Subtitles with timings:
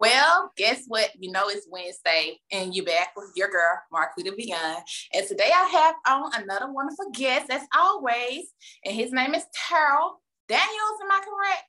[0.00, 1.10] Well, guess what?
[1.18, 4.82] You know it's Wednesday, and you're back with your girl, Marquita Veon.
[5.12, 8.46] And today I have on another wonderful guest, as always,
[8.82, 10.12] and his name is Tarryl
[10.48, 11.00] Daniels.
[11.04, 11.64] Am I correct?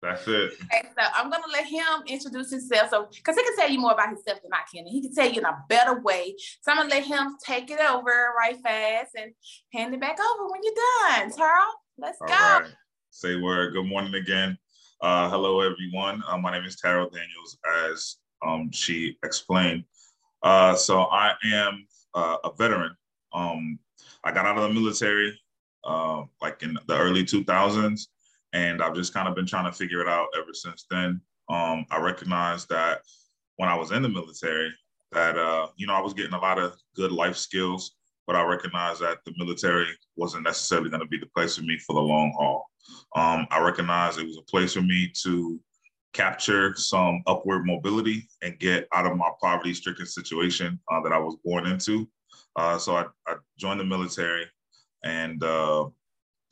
[0.00, 0.52] That's it.
[0.62, 2.90] Okay, so I'm gonna let him introduce himself.
[2.90, 5.12] So, because he can tell you more about himself than I can, and he can
[5.12, 6.36] tell you in a better way.
[6.60, 9.32] So I'm gonna let him take it over right fast and
[9.72, 10.74] hand it back over when you're
[11.08, 11.32] done.
[11.32, 12.34] Tarryl, let's All go.
[12.34, 12.70] right.
[13.10, 13.72] Say word.
[13.72, 14.56] Good morning again.
[15.02, 16.22] Uh, hello, everyone.
[16.28, 17.58] Uh, my name is Tarryl Daniels,
[17.90, 19.82] as um, she explained.
[20.44, 22.94] Uh, so I am uh, a veteran.
[23.32, 23.80] Um,
[24.22, 25.36] I got out of the military
[25.82, 28.02] uh, like in the early 2000s,
[28.52, 31.20] and I've just kind of been trying to figure it out ever since then.
[31.48, 33.00] Um, I recognized that
[33.56, 34.72] when I was in the military,
[35.10, 37.96] that uh, you know I was getting a lot of good life skills,
[38.28, 41.76] but I recognized that the military wasn't necessarily going to be the place for me
[41.76, 42.68] for the long haul.
[43.14, 45.60] Um, I recognized it was a place for me to
[46.12, 51.18] capture some upward mobility and get out of my poverty stricken situation uh, that I
[51.18, 52.08] was born into.
[52.56, 54.46] Uh, so I, I, joined the military
[55.04, 55.84] and uh,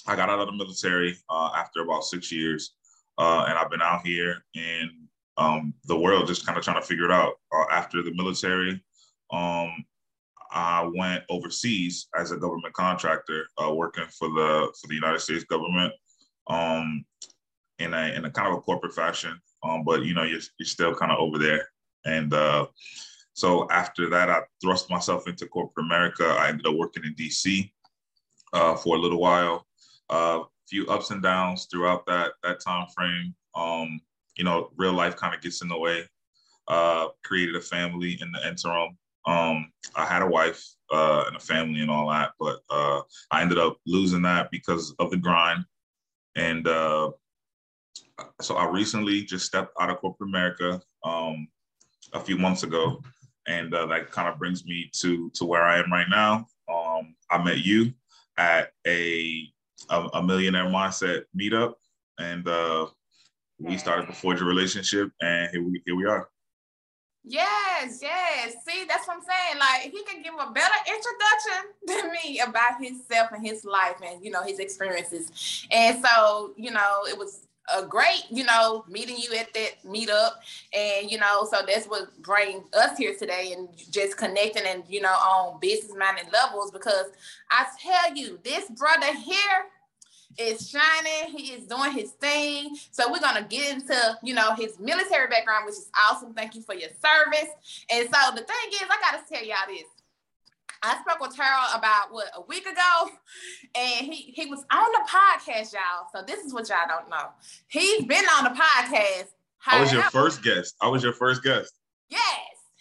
[0.07, 2.75] I got out of the military uh, after about six years.
[3.19, 4.91] Uh, and I've been out here in
[5.37, 7.35] um, the world just kind of trying to figure it out.
[7.55, 8.83] Uh, after the military,
[9.31, 9.85] um,
[10.53, 15.93] I went overseas as a government contractor, working for the for the United States government
[16.51, 17.05] um,
[17.79, 19.41] in a in a kind of a corporate fashion.
[19.63, 21.69] Um, but you know, you're you're still kind of over there.
[22.05, 22.67] And uh,
[23.35, 26.27] so after that, I thrust myself into corporate America.
[26.27, 27.71] I ended up working in DC
[28.53, 29.67] uh, for a little while.
[30.11, 33.35] A uh, few ups and downs throughout that that time frame.
[33.55, 34.01] Um,
[34.37, 36.05] you know, real life kind of gets in the way.
[36.69, 38.97] Uh, created a family in the interim.
[39.27, 43.43] Um, I had a wife uh, and a family and all that, but uh, I
[43.43, 45.65] ended up losing that because of the grind.
[46.37, 47.11] And uh,
[48.41, 51.49] so I recently just stepped out of corporate America um,
[52.13, 53.03] a few months ago,
[53.47, 56.47] and uh, that kind of brings me to to where I am right now.
[56.73, 57.93] Um, I met you
[58.39, 59.49] at a
[59.89, 61.75] a, a millionaire mindset meetup,
[62.19, 62.87] and uh,
[63.59, 66.29] we started to forge a relationship, and here we here we are.
[67.23, 68.55] Yes, yes.
[68.67, 69.59] See, that's what I'm saying.
[69.59, 74.25] Like he can give a better introduction than me about himself and his life and
[74.25, 75.67] you know his experiences.
[75.71, 80.33] And so, you know, it was a great, you know, meeting you at that meetup.
[80.73, 85.01] And, you know, so that's what bring us here today and just connecting and, you
[85.01, 87.07] know, on business minded levels because
[87.51, 89.67] I tell you, this brother here
[90.39, 91.37] is shining.
[91.37, 92.77] He is doing his thing.
[92.91, 96.35] So we're gonna get into, you know, his military background, which is awesome.
[96.35, 97.51] Thank you for your service.
[97.91, 99.85] And so the thing is, I gotta tell y'all this.
[100.83, 103.11] I spoke with Tarryl about what a week ago,
[103.75, 106.09] and he he was on the podcast, y'all.
[106.15, 107.29] So this is what y'all don't know.
[107.69, 109.29] He's been on the podcast.
[109.67, 110.77] I was your first guest.
[110.81, 111.75] I was your first guest.
[112.09, 112.21] Yes,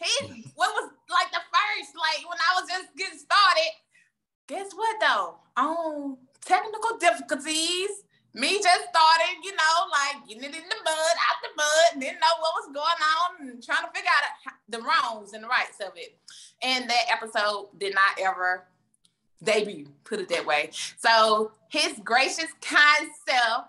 [0.02, 3.72] he what was like the first, like when I was just getting started.
[4.48, 5.36] Guess what though?
[5.58, 6.18] On
[6.50, 8.04] technical difficulties.
[8.34, 12.20] Me just started, you know, like getting it in the mud, out the mud, didn't
[12.20, 15.80] know what was going on, and trying to figure out the wrongs and the rights
[15.80, 16.18] of it.
[16.62, 18.66] And that episode did not ever
[19.44, 20.70] debut, put it that way.
[20.98, 23.66] So his gracious, kind self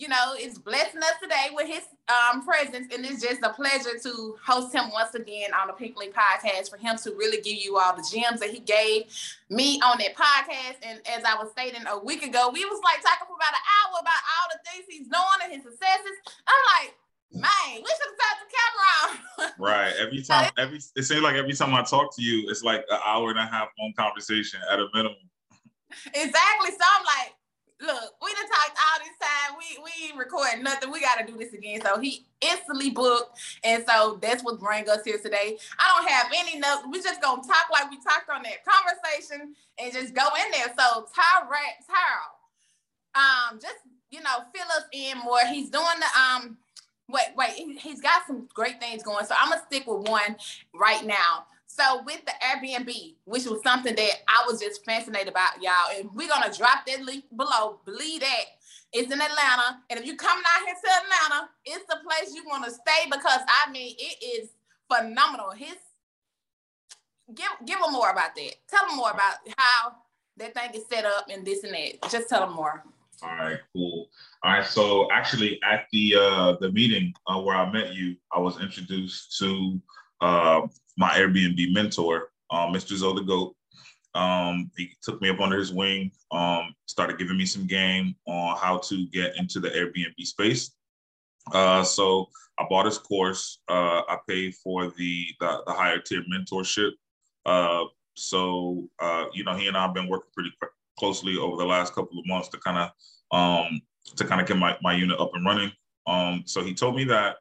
[0.00, 2.88] you know, is blessing us today with his um, presence.
[2.92, 6.78] And it's just a pleasure to host him once again on the Pinkly podcast for
[6.78, 9.04] him to really give you all the gems that he gave
[9.50, 10.80] me on that podcast.
[10.82, 13.60] And as I was stating a week ago, we was like talking for about an
[13.76, 16.16] hour about all the things he's doing and his successes.
[16.48, 16.94] I'm like,
[17.32, 19.52] man, we should have turned the camera on.
[19.58, 19.92] right.
[20.00, 23.00] Every time, every it seems like every time I talk to you, it's like an
[23.04, 25.18] hour and a half long conversation at a minimum.
[26.06, 26.70] Exactly.
[26.70, 27.34] So I'm like,
[27.80, 29.56] look, we done talked all this time.
[29.58, 30.90] We we ain't recording nothing.
[30.90, 31.80] We gotta do this again.
[31.82, 33.38] So he instantly booked.
[33.64, 35.58] And so that's what bring us here today.
[35.78, 36.84] I don't have any notes.
[36.90, 40.72] We just gonna talk like we talked on that conversation and just go in there.
[40.78, 42.34] So Tyrell, Tyrell,
[43.14, 43.78] um, just
[44.10, 45.44] you know, fill us in more.
[45.46, 46.58] He's doing the um
[47.08, 49.24] wait, wait, he's got some great things going.
[49.26, 50.36] So I'm gonna stick with one
[50.74, 51.46] right now.
[51.80, 56.10] So with the Airbnb, which was something that I was just fascinated about, y'all, and
[56.14, 57.80] we're gonna drop that link below.
[57.86, 58.44] Believe that
[58.92, 62.44] it's in Atlanta, and if you're coming out here to Atlanta, it's the place you
[62.46, 64.50] want to stay because I mean it is
[64.92, 65.52] phenomenal.
[65.52, 65.76] His
[67.34, 68.52] give give them more about that.
[68.68, 69.94] Tell them more about how
[70.36, 72.10] that thing is set up and this and that.
[72.10, 72.84] Just tell them more.
[73.22, 74.08] All right, cool.
[74.42, 78.38] All right, so actually at the uh, the meeting uh, where I met you, I
[78.38, 79.80] was introduced to
[80.20, 80.62] uh,
[80.96, 82.96] my Airbnb mentor, um, Mr.
[82.96, 83.54] Zoe Goat.
[84.14, 88.56] Um, he took me up under his wing, um, started giving me some game on
[88.56, 90.72] how to get into the Airbnb space.
[91.52, 92.28] Uh, so
[92.58, 93.60] I bought his course.
[93.68, 96.90] Uh, I paid for the the, the higher tier mentorship.
[97.46, 97.84] Uh,
[98.14, 100.52] so uh, you know, he and I have been working pretty
[100.98, 102.90] closely over the last couple of months to kind of
[103.32, 103.80] um,
[104.16, 105.72] to kind of get my, my unit up and running.
[106.06, 107.36] Um, so he told me that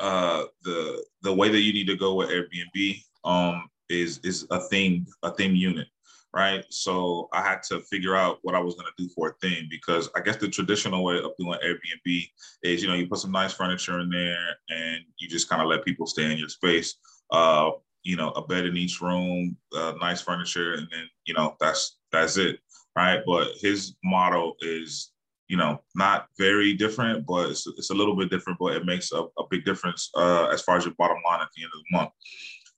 [0.00, 4.60] uh, the the way that you need to go with Airbnb um, is is a
[4.60, 5.88] theme a theme unit,
[6.34, 6.64] right?
[6.70, 9.68] So I had to figure out what I was going to do for a theme
[9.70, 12.28] because I guess the traditional way of doing Airbnb
[12.62, 15.68] is you know you put some nice furniture in there and you just kind of
[15.68, 16.96] let people stay in your space.
[17.30, 17.70] Uh,
[18.02, 21.98] you know, a bed in each room, uh, nice furniture, and then you know that's
[22.10, 22.60] that's it,
[22.96, 23.20] right?
[23.26, 25.12] But his motto is
[25.50, 29.10] you know, not very different, but it's, it's a little bit different, but it makes
[29.10, 31.80] a, a big difference uh, as far as your bottom line at the end of
[31.80, 32.10] the month.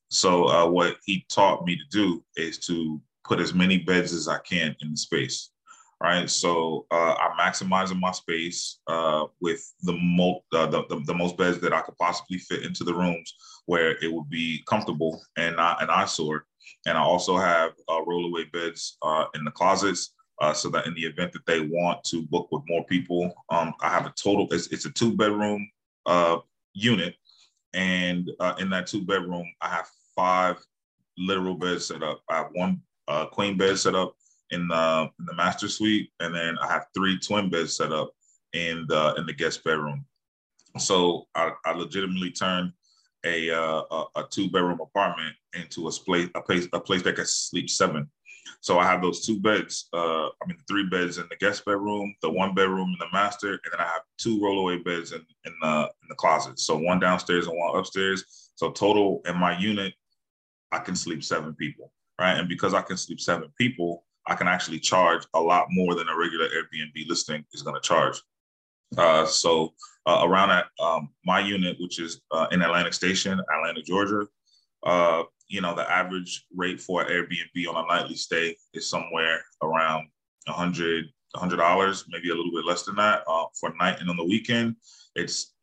[0.09, 4.27] So uh, what he taught me to do is to put as many beds as
[4.27, 5.51] I can in the space,
[6.01, 6.27] right?
[6.27, 11.37] So uh, I'm maximizing my space uh, with the, mo- uh, the, the, the most
[11.37, 13.35] beds that I could possibly fit into the rooms
[13.67, 16.47] where it would be comfortable and not an eyesore.
[16.87, 20.93] And I also have uh, rollaway beds uh, in the closets uh, so that in
[20.95, 24.47] the event that they want to book with more people, um, I have a total.
[24.51, 25.69] It's, it's a two bedroom
[26.05, 26.37] uh,
[26.73, 27.15] unit,
[27.73, 30.57] and uh, in that two bedroom, I have five
[31.17, 32.21] literal beds set up.
[32.29, 34.15] I have one uh, queen bed set up
[34.51, 38.11] in the in the master suite, and then I have three twin beds set up
[38.53, 40.05] in the in the guest bedroom.
[40.79, 42.73] So I, I legitimately turned
[43.25, 47.15] a, uh, a, a two bedroom apartment into a place a place a place that
[47.15, 48.09] can sleep seven
[48.61, 49.87] so I have those two beds.
[49.93, 53.51] Uh, I mean, three beds in the guest bedroom, the one bedroom in the master,
[53.51, 56.59] and then I have two rollaway beds in, in the in the closet.
[56.59, 58.51] So one downstairs and one upstairs.
[58.55, 59.93] So total in my unit,
[60.71, 62.37] I can sleep seven people, right?
[62.37, 66.07] And because I can sleep seven people, I can actually charge a lot more than
[66.07, 68.21] a regular Airbnb listing is going to charge.
[68.97, 69.73] Uh, so
[70.05, 74.27] uh, around that, um, my unit, which is uh, in Atlantic Station, Atlanta, Georgia,
[74.85, 80.07] uh, you know, the average rate for Airbnb on a nightly stay is somewhere around
[80.45, 81.05] 100
[81.35, 83.99] $100, maybe a little bit less than that uh, for night.
[83.99, 84.75] And on the weekend,
[85.15, 85.53] it's,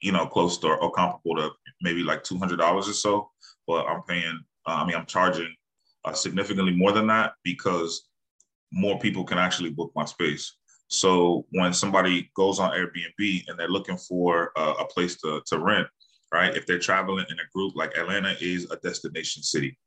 [0.00, 1.50] you know, close to or comparable to
[1.82, 3.30] maybe like $200 or so.
[3.66, 5.54] But I'm paying, uh, I mean, I'm charging
[6.04, 8.08] uh, significantly more than that because
[8.72, 10.56] more people can actually book my space.
[10.88, 15.58] So when somebody goes on Airbnb and they're looking for uh, a place to, to
[15.58, 15.88] rent,
[16.36, 16.54] right?
[16.54, 19.78] If they're traveling in a group, like Atlanta is a destination city,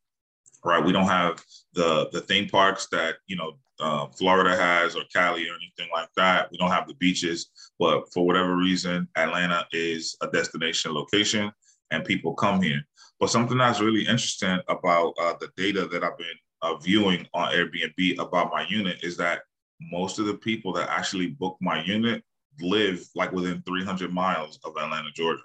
[0.66, 0.84] right?
[0.84, 1.44] We don't have
[1.74, 6.10] the the theme parks that you know uh, Florida has or Cali or anything like
[6.18, 6.50] that.
[6.52, 11.52] We don't have the beaches, but for whatever reason, Atlanta is a destination location,
[11.92, 12.82] and people come here.
[13.20, 17.54] But something that's really interesting about uh, the data that I've been uh, viewing on
[17.54, 19.42] Airbnb about my unit is that
[19.80, 22.24] most of the people that actually book my unit
[22.60, 25.44] live like within 300 miles of Atlanta, Georgia.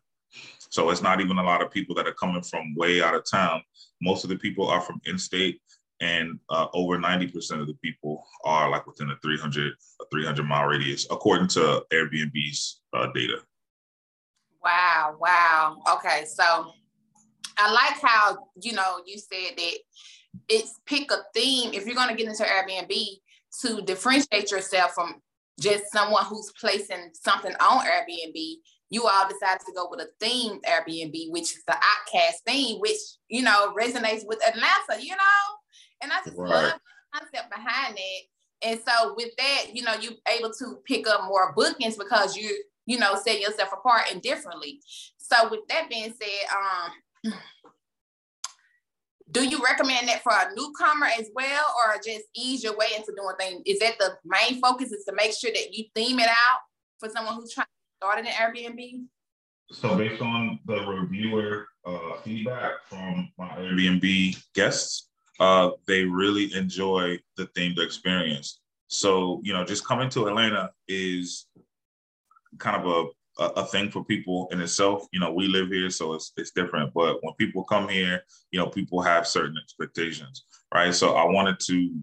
[0.75, 3.23] So it's not even a lot of people that are coming from way out of
[3.31, 3.63] town.
[4.03, 5.61] Most of the people are from in-state,
[6.01, 10.67] and uh, over 90% of the people are like within a 300 a 300 mile
[10.67, 13.39] radius, according to Airbnb's uh, data.
[14.65, 15.15] Wow!
[15.21, 15.77] Wow!
[15.95, 16.73] Okay, so
[17.57, 19.75] I like how you know you said that
[20.49, 22.93] it's pick a theme if you're going to get into Airbnb
[23.63, 25.23] to differentiate yourself from
[25.61, 28.57] just someone who's placing something on Airbnb
[28.95, 32.99] you all decided to go with a themed Airbnb, which is the OutKast theme, which
[33.29, 35.41] you know resonates with Atlanta, you know.
[36.01, 36.51] And I just right.
[36.51, 38.25] love the concept behind it.
[38.63, 42.65] And so with that, you know, you're able to pick up more bookings because you,
[42.87, 44.81] you know, set yourself apart and differently.
[45.19, 47.35] So with that being said, um,
[49.33, 53.13] do you recommend that for a newcomer as well, or just ease your way into
[53.17, 53.63] doing things?
[53.67, 56.61] Is that the main focus is to make sure that you theme it out
[57.01, 57.67] for someone who's trying
[58.13, 59.07] an Airbnb?
[59.71, 65.09] So based on the reviewer uh, feedback from my Airbnb guests,
[65.41, 68.61] uh, they really enjoy the themed experience.
[68.89, 71.47] So you know, just coming to Atlanta is
[72.59, 75.07] kind of a, a, a thing for people in itself.
[75.13, 76.93] You know, we live here, so it's it's different.
[76.95, 80.95] But when people come here, you know, people have certain expectations, right?
[80.95, 82.03] So I wanted to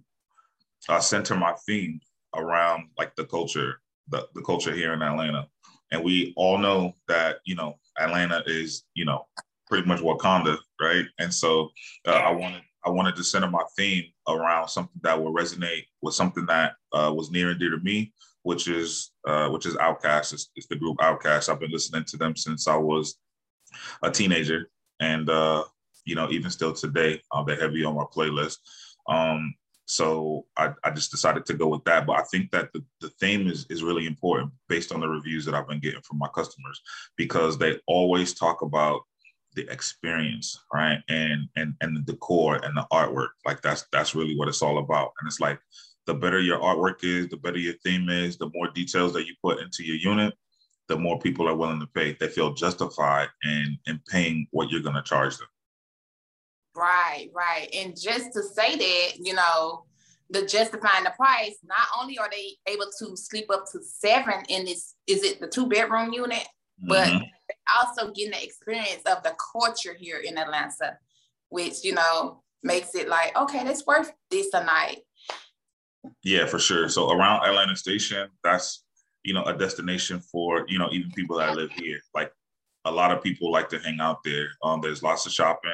[0.89, 1.99] uh, center my theme
[2.35, 3.79] around like the culture,
[4.09, 5.47] the, the culture here in Atlanta
[5.91, 9.27] and we all know that you know Atlanta is you know
[9.67, 11.05] pretty much Wakanda, right?
[11.19, 11.69] And so
[12.07, 16.15] uh, I wanted I wanted to center my theme around something that would resonate with
[16.15, 20.33] something that uh, was near and dear to me, which is uh, which is OutKast.
[20.33, 21.49] It's, it's, the group OutKast.
[21.49, 23.15] I've been listening to them since I was
[24.03, 24.69] a teenager,
[24.99, 25.63] and uh,
[26.05, 28.57] you know even still today, uh, they're heavy on my playlist.
[29.07, 29.53] Um,
[29.91, 32.05] so I, I just decided to go with that.
[32.07, 35.43] But I think that the, the theme is, is really important based on the reviews
[35.45, 36.81] that I've been getting from my customers
[37.17, 39.01] because they always talk about
[39.53, 40.99] the experience, right?
[41.09, 43.31] And and and the decor and the artwork.
[43.45, 45.11] Like that's that's really what it's all about.
[45.19, 45.59] And it's like
[46.05, 49.35] the better your artwork is, the better your theme is, the more details that you
[49.43, 50.33] put into your unit,
[50.87, 52.13] the more people are willing to pay.
[52.13, 55.47] They feel justified in in paying what you're gonna charge them.
[56.75, 57.67] Right, right.
[57.73, 59.85] And just to say that, you know,
[60.29, 64.65] the justifying the price, not only are they able to sleep up to seven in
[64.65, 66.47] this, is it the two bedroom unit,
[66.81, 66.87] mm-hmm.
[66.87, 67.11] but
[67.75, 70.97] also getting the experience of the culture here in Atlanta,
[71.49, 74.99] which, you know, makes it like, okay, that's worth this a night.
[76.23, 76.87] Yeah, for sure.
[76.87, 78.85] So around Atlantic Station, that's,
[79.23, 81.99] you know, a destination for, you know, even people that live here.
[82.15, 82.31] Like
[82.85, 84.47] a lot of people like to hang out there.
[84.63, 85.71] Um, there's lots of shopping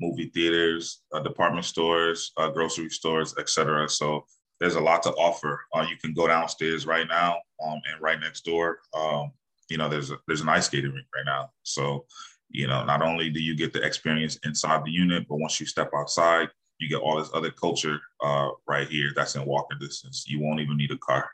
[0.00, 3.88] movie theaters, uh, department stores, uh, grocery stores, etc.
[3.88, 4.24] So
[4.58, 5.60] there's a lot to offer.
[5.74, 9.32] Uh, you can go downstairs right now, um, and right next door, um,
[9.68, 11.50] you know, there's a, there's an ice skating rink right now.
[11.62, 12.04] So,
[12.48, 15.66] you know, not only do you get the experience inside the unit, but once you
[15.66, 20.24] step outside, you get all this other culture uh, right here that's in walking distance.
[20.26, 21.30] You won't even need a car.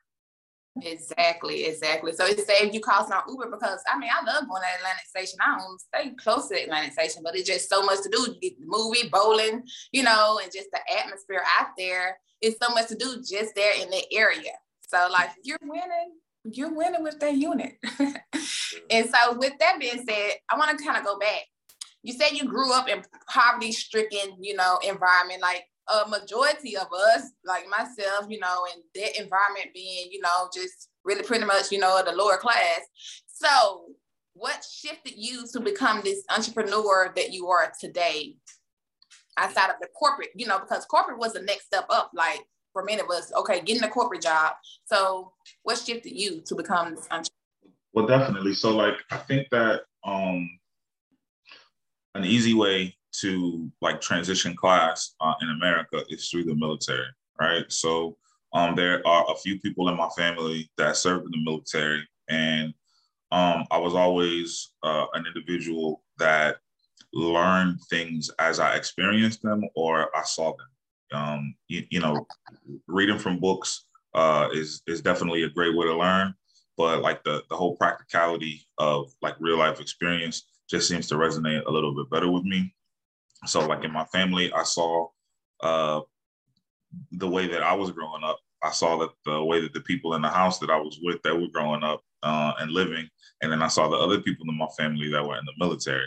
[0.83, 2.13] Exactly, exactly.
[2.13, 5.07] So it saved you cost on Uber because I mean I love going to Atlantic
[5.07, 5.39] Station.
[5.41, 8.35] I don't stay close to Atlantic Station, but it's just so much to do.
[8.41, 12.19] The movie, bowling, you know, and just the atmosphere out there.
[12.43, 14.53] It's so much to do just there in the area.
[14.89, 16.13] So like you're winning,
[16.45, 17.77] you're winning with that unit.
[18.91, 21.43] and so with that being said, I want to kind of go back.
[22.03, 25.41] You said you grew up in poverty stricken, you know, environment.
[25.41, 30.49] Like a majority of us, like myself, you know, in that environment being, you know,
[30.55, 32.81] just really pretty much, you know, the lower class.
[33.27, 33.87] So,
[34.35, 38.37] what shifted you to become this entrepreneur that you are today
[39.39, 42.41] outside of the corporate, you know, because corporate was the next step up, like
[42.73, 44.53] for many of us, okay, getting a corporate job.
[44.85, 47.31] So, what shifted you to become this entrepreneur?
[47.93, 48.55] Well, definitely.
[48.55, 50.51] So, like, I think that um,
[52.15, 57.07] an easy way to like transition class uh, in America is through the military,
[57.41, 57.71] right?
[57.71, 58.17] So
[58.53, 62.73] um, there are a few people in my family that served in the military, and
[63.33, 66.57] um, I was always uh, an individual that
[67.13, 71.19] learned things as I experienced them or I saw them.
[71.19, 72.27] Um, you, you, know,
[72.87, 76.35] reading from books uh, is is definitely a great way to learn,
[76.77, 81.65] but like the the whole practicality of like real life experience just seems to resonate
[81.67, 82.75] a little bit better with me.
[83.45, 85.09] So, like in my family, I saw
[85.63, 86.01] uh,
[87.13, 88.39] the way that I was growing up.
[88.63, 91.23] I saw that the way that the people in the house that I was with
[91.23, 93.09] that were growing up uh, and living,
[93.43, 96.07] and then I saw the other people in my family that were in the military.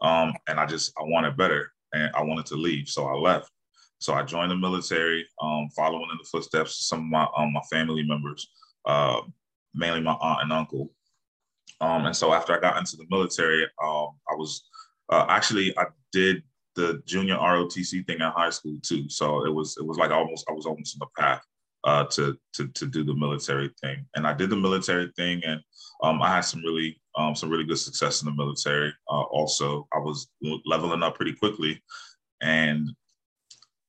[0.00, 3.50] Um, and I just I wanted better, and I wanted to leave, so I left.
[3.98, 7.52] So I joined the military, um, following in the footsteps of some of my um,
[7.52, 8.48] my family members,
[8.86, 9.20] uh,
[9.74, 10.90] mainly my aunt and uncle.
[11.80, 14.68] Um, and so after I got into the military, um, I was
[15.10, 16.42] uh, actually I did
[16.80, 19.08] the junior ROTC thing in high school too.
[19.08, 21.42] So it was it was like almost I was almost in the path
[21.84, 25.60] uh, to to to do the military thing, and I did the military thing, and
[26.02, 28.92] um, I had some really um, some really good success in the military.
[29.08, 30.28] Uh, also, I was
[30.64, 31.82] leveling up pretty quickly,
[32.40, 32.88] and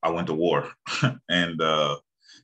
[0.02, 0.70] I went to war,
[1.28, 1.96] and uh,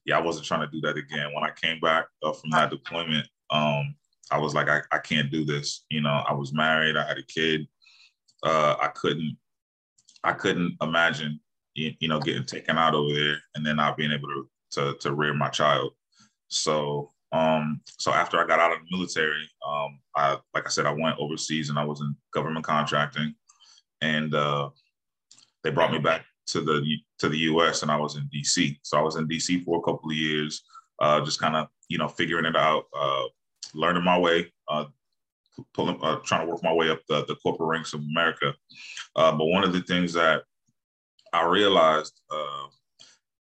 [0.04, 1.32] yeah, I wasn't trying to do that again.
[1.34, 3.94] When I came back uh, from that deployment, um,
[4.30, 5.84] I was like, I, I can't do this.
[5.90, 7.66] You know, I was married, I had a kid.
[8.44, 9.36] Uh, I couldn't
[10.24, 11.40] I couldn't imagine,
[11.74, 14.94] you, you know, getting taken out over there and then not being able to to,
[15.00, 15.92] to rear my child.
[16.48, 20.86] So um, so after I got out of the military, um, I like I said,
[20.86, 23.34] I went overseas and I was in government contracting,
[24.00, 24.70] and uh,
[25.62, 26.82] they brought me back to the
[27.18, 27.82] to the U.S.
[27.82, 28.78] and I was in D.C.
[28.82, 29.62] So I was in D.C.
[29.64, 30.62] for a couple of years,
[31.00, 33.24] uh, just kind of you know figuring it out, uh,
[33.74, 34.86] learning my way, uh,
[35.74, 38.54] pulling, uh, trying to work my way up the, the corporate ranks of America.
[39.16, 40.42] Uh, but one of the things that
[41.32, 42.66] I realized, uh,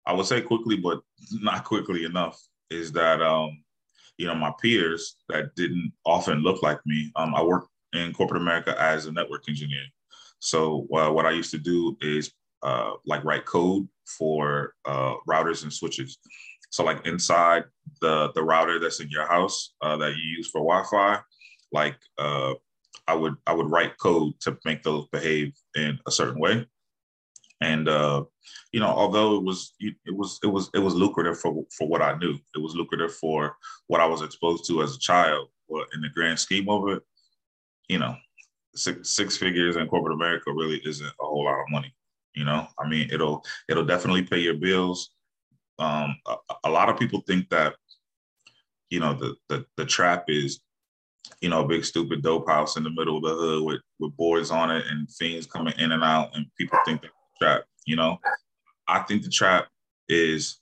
[0.05, 1.01] I would say quickly, but
[1.33, 2.39] not quickly enough,
[2.69, 3.63] is that um,
[4.17, 7.11] you know my peers that didn't often look like me.
[7.15, 9.85] Um, I worked in corporate America as a network engineer.
[10.39, 12.31] So uh, what I used to do is
[12.63, 16.17] uh, like write code for uh, routers and switches.
[16.69, 17.63] So like inside
[18.01, 21.19] the the router that's in your house uh, that you use for Wi-Fi,
[21.71, 22.53] like uh,
[23.07, 26.67] I would I would write code to make those behave in a certain way.
[27.61, 28.23] And uh,
[28.71, 32.01] you know, although it was it was it was it was lucrative for for what
[32.01, 33.57] I knew, it was lucrative for
[33.87, 35.49] what I was exposed to as a child.
[35.69, 37.01] But in the grand scheme of it,
[37.89, 38.15] you know,
[38.75, 41.93] six six figures in corporate America really isn't a whole lot of money.
[42.35, 45.11] You know, I mean, it'll it'll definitely pay your bills,
[45.79, 46.35] Um, a,
[46.65, 47.75] a lot of people think that,
[48.89, 50.59] you know, the, the the trap is,
[51.41, 54.15] you know, a big stupid dope house in the middle of the hood with with
[54.17, 57.09] boards on it and fiends coming in and out, and people think the
[57.41, 57.63] trap.
[57.85, 58.19] You know,
[58.87, 59.67] I think the trap
[60.07, 60.59] is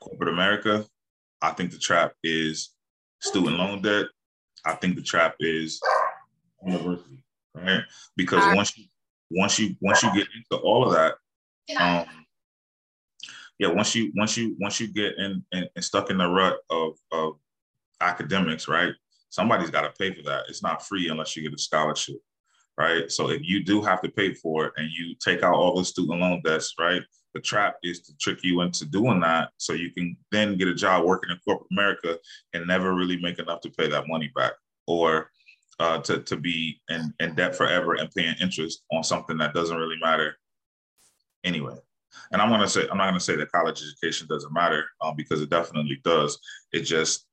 [0.00, 0.86] corporate America.
[1.42, 2.70] I think the trap is
[3.20, 4.06] student loan debt.
[4.64, 5.80] I think the trap is
[6.64, 7.22] university,
[7.54, 7.82] right?
[8.16, 8.84] Because once you
[9.30, 11.14] once you once you get into all of that,
[11.80, 12.06] um,
[13.58, 16.58] yeah, once you once you once you get in, in, in stuck in the rut
[16.70, 17.34] of of
[18.00, 18.92] academics, right?
[19.30, 20.44] Somebody's got to pay for that.
[20.48, 22.16] It's not free unless you get a scholarship,
[22.76, 23.10] right?
[23.10, 25.84] So if you do have to pay for it and you take out all the
[25.84, 27.02] student loan debts, right?
[27.34, 30.74] The trap is to trick you into doing that so you can then get a
[30.74, 32.18] job working in corporate America
[32.52, 34.52] and never really make enough to pay that money back
[34.86, 35.30] or
[35.78, 39.78] uh, to, to be in, in debt forever and paying interest on something that doesn't
[39.78, 40.36] really matter
[41.44, 41.76] anyway.
[42.32, 45.40] And I'm gonna say I'm not gonna say that college education doesn't matter um, because
[45.40, 46.38] it definitely does.
[46.72, 47.26] It just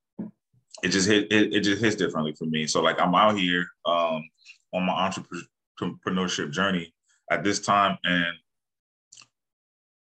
[0.83, 2.67] it just hit it, it just hits differently for me.
[2.67, 4.23] So like I'm out here um,
[4.73, 5.09] on my
[5.79, 6.93] entrepreneurship journey
[7.31, 8.35] at this time, and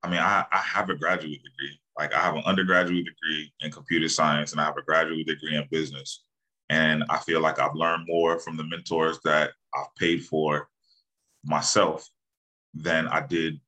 [0.02, 1.78] I mean I, I have a graduate degree.
[1.98, 5.56] Like I have an undergraduate degree in computer science, and I have a graduate degree
[5.56, 6.24] in business.
[6.70, 10.68] And I feel like I've learned more from the mentors that I've paid for
[11.44, 12.08] myself
[12.72, 13.60] than I did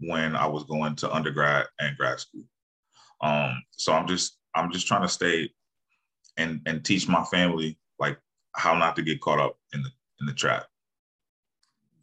[0.00, 2.42] when I was going to undergrad and grad school.
[3.20, 5.50] Um, so I'm just I'm just trying to stay
[6.36, 8.18] and and teach my family like
[8.54, 10.66] how not to get caught up in the in the trap.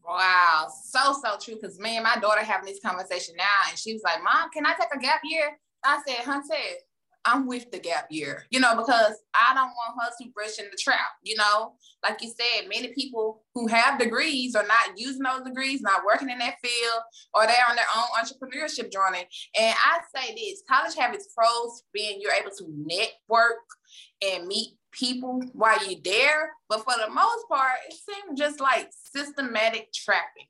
[0.07, 1.55] Wow, so so true.
[1.62, 4.65] Because me and my daughter having this conversation now, and she was like, "Mom, can
[4.65, 6.55] I take a gap year?" I said, "Hunter,
[7.25, 10.65] I'm with the gap year, you know, because I don't want her to brush in
[10.71, 11.74] the trap, you know.
[12.01, 16.29] Like you said, many people who have degrees are not using those degrees, not working
[16.29, 19.27] in that field, or they're on their own entrepreneurship journey.
[19.59, 23.57] And I say this college have its pros being you're able to network
[24.22, 26.51] and meet people while you're there.
[26.68, 30.48] But for the most part, it seems just like systematic trapping.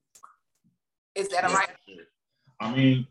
[1.16, 1.56] Is that yeah.
[1.56, 1.70] right?
[2.60, 3.08] I mean,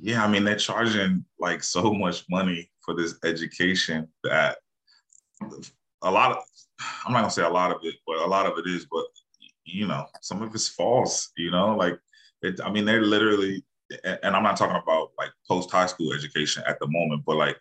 [0.00, 4.58] yeah, I mean they're charging like so much money for this education that
[6.02, 6.38] a lot of
[7.06, 9.04] I'm not gonna say a lot of it, but a lot of it is, but
[9.64, 11.98] you know, some of it's false, you know, like
[12.42, 13.64] it, I mean, they're literally
[14.04, 17.56] and I'm not talking about like post high school education at the moment, but like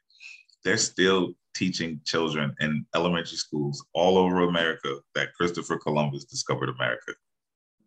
[0.63, 7.13] they're still teaching children in elementary schools all over America that Christopher Columbus discovered America.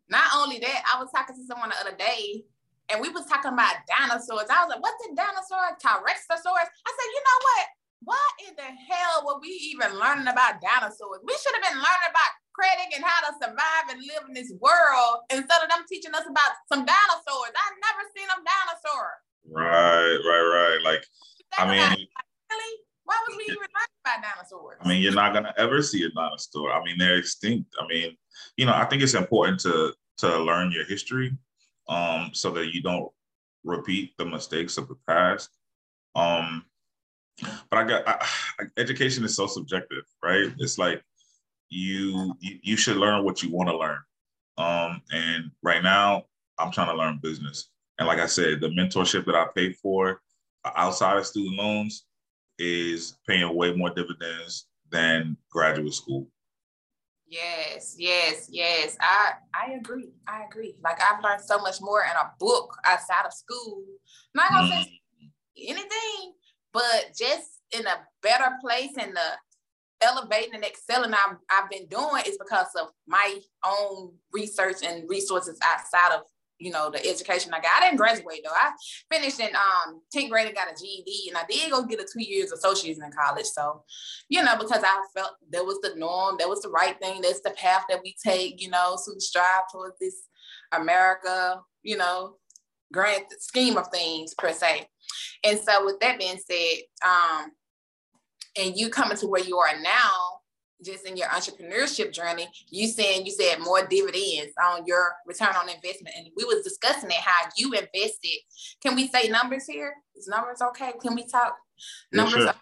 [0.09, 2.45] Not only that, I was talking to someone the other day
[2.91, 4.47] and we was talking about dinosaurs.
[4.47, 5.75] I was like, what's a dinosaur?
[5.83, 6.71] Tyrannosaurus.
[6.71, 7.67] I said, you know what?
[8.07, 11.27] What in the hell were we even learning about dinosaurs?
[11.27, 14.55] We should have been learning about credit and how to survive and live in this
[14.63, 17.53] world instead of them teaching us about some dinosaurs.
[17.59, 19.07] I've never seen them dinosaur.
[19.51, 20.81] Right, right, right.
[20.87, 21.03] Like,
[21.59, 22.07] I mean,
[22.57, 22.83] really?
[23.05, 24.79] Why was we even learning about dinosaurs?
[24.81, 26.73] I mean, you're not gonna ever see a dinosaur.
[26.73, 27.75] I mean, they're extinct.
[27.81, 28.17] I mean,
[28.57, 31.37] you know, I think it's important to to learn your history
[31.89, 33.11] um, so that you don't
[33.65, 35.51] repeat the mistakes of the past.
[36.15, 36.65] Um,
[37.71, 38.27] but I got I,
[38.77, 40.53] education is so subjective, right?
[40.59, 41.03] It's like
[41.69, 43.99] you you, should learn what you want to learn.
[44.59, 46.25] Um, and right now,
[46.59, 47.71] I'm trying to learn business.
[47.99, 50.21] And like I said, the mentorship that I paid for
[50.65, 52.07] outside of student loans
[52.59, 56.29] is paying way more dividends than graduate school.
[57.29, 58.97] Yes, yes, yes.
[59.01, 60.11] I I agree.
[60.29, 60.77] I agree.
[60.83, 63.83] Like I've learned so much more in a book outside of school.
[64.37, 64.85] I'm not gonna mm.
[64.85, 65.01] say
[65.59, 66.35] anything,
[66.73, 69.31] but just in a better place and the
[70.01, 75.59] elevating and excelling I've, I've been doing is because of my own research and resources
[75.65, 76.23] outside of
[76.59, 77.73] you know, the education I got.
[77.79, 78.51] I didn't graduate though.
[78.51, 78.73] I
[79.13, 82.05] finished in um 10th grade and got a GED and I did go get a
[82.05, 83.47] two years associates in college.
[83.47, 83.85] So,
[84.29, 87.41] you know, because I felt that was the norm, that was the right thing, that's
[87.41, 90.23] the path that we take, you know, to strive towards this
[90.73, 92.37] America, you know,
[92.93, 94.89] grand scheme of things per se.
[95.45, 97.53] And so with that being said, um,
[98.59, 100.26] and you coming to where you are now,
[100.85, 105.69] just in your entrepreneurship journey, you saying you said more dividends on your return on
[105.69, 106.15] investment.
[106.17, 108.39] And we was discussing it, how you invested.
[108.83, 109.95] Can we say numbers here?
[110.17, 110.93] Is numbers okay?
[111.01, 111.57] Can we talk
[112.13, 112.45] numbers?
[112.45, 112.53] Yeah,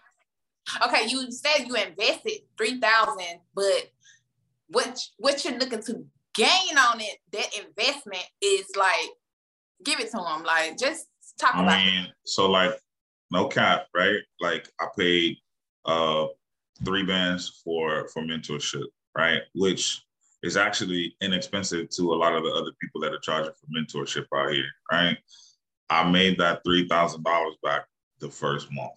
[0.67, 0.87] sure.
[0.87, 3.23] Okay, you said you invested 3000
[3.53, 3.91] but
[4.67, 9.09] what what you're looking to gain on it, that investment is like,
[9.83, 10.43] give it to them.
[10.43, 11.07] Like, just
[11.39, 12.11] talk I about mean, it.
[12.25, 12.73] So like,
[13.31, 14.19] no cap, right?
[14.39, 15.37] Like I paid
[15.85, 16.25] uh
[16.83, 18.85] three bands for for mentorship,
[19.17, 19.41] right?
[19.53, 20.03] Which
[20.43, 24.25] is actually inexpensive to a lot of the other people that are charging for mentorship
[24.35, 25.17] out here, right?
[25.89, 27.85] I made that three thousand dollars back
[28.19, 28.93] the first month.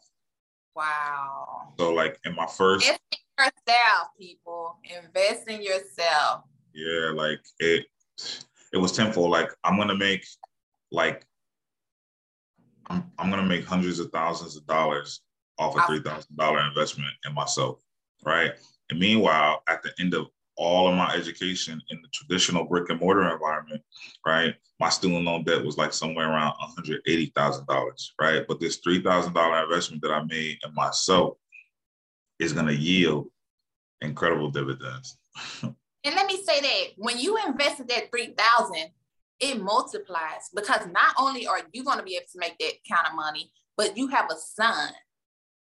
[0.75, 1.73] Wow.
[1.79, 4.77] So like in my first invest in yourself, people.
[4.85, 6.45] Invest in yourself.
[6.75, 7.87] Yeah, like it
[8.73, 9.31] it was tenfold.
[9.31, 10.25] Like I'm gonna make
[10.91, 11.25] like
[12.89, 15.21] I'm I'm gonna make hundreds of thousands of dollars
[15.59, 17.81] off a three thousand dollar investment in myself.
[18.25, 18.53] Right.
[18.91, 23.01] And meanwhile, at the end of all of my education in the traditional brick and
[23.01, 23.81] mortar environment,
[24.27, 24.55] right?
[24.81, 28.45] My student loan debt was like somewhere around $180,000, right?
[28.47, 31.37] But this $3,000 investment that I made in myself
[32.41, 33.29] is going to yield
[34.01, 35.17] incredible dividends.
[35.63, 38.91] and let me say that when you invested that 3000
[39.41, 43.07] it multiplies because not only are you going to be able to make that kind
[43.07, 44.91] of money, but you have a son.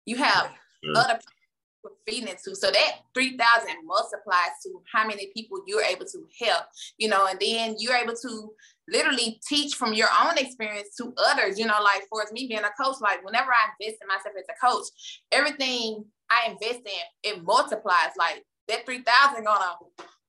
[0.05, 0.51] You have
[0.83, 0.97] sure.
[0.97, 2.55] other people feeding into.
[2.55, 6.65] So that 3,000 multiplies to how many people you're able to help,
[6.97, 8.53] you know, and then you're able to
[8.87, 12.83] literally teach from your own experience to others, you know, like for me being a
[12.83, 14.87] coach, like whenever I invest in myself as a coach,
[15.31, 18.11] everything I invest in, it multiplies.
[18.17, 19.73] Like that 3,000 gonna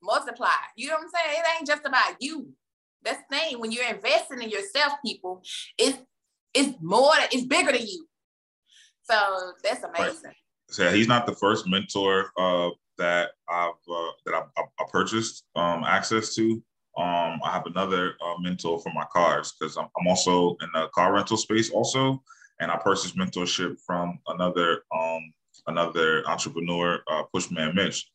[0.03, 0.49] multiply.
[0.77, 1.41] You know what I'm saying?
[1.41, 2.49] It ain't just about you.
[3.03, 3.61] That's the thing.
[3.61, 5.43] When you're investing in yourself, people,
[5.79, 5.99] it's
[6.55, 8.07] it's more, it's bigger than you.
[9.05, 10.21] So that's amazing.
[10.25, 10.35] Right
[10.75, 15.85] so he's not the first mentor uh, that I've uh, that I've, i purchased um,
[15.85, 16.63] access to.
[16.97, 20.89] Um, I have another uh, mentor for my cars because I'm, I'm, also in the
[20.95, 22.23] car rental space also,
[22.61, 25.33] and I purchased mentorship from another um,
[25.67, 28.09] another entrepreneur, uh, Pushman Mitch,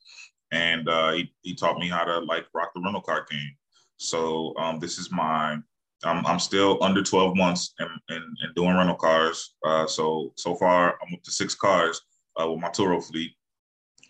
[0.52, 3.56] and uh, he he taught me how to like rock the rental car game.
[3.98, 5.58] So um, this is my
[6.04, 9.56] I'm, I'm still under 12 months and, and, and doing rental cars.
[9.66, 12.02] Uh, so so far I'm up to six cars
[12.42, 13.32] uh, with my Turo fleet.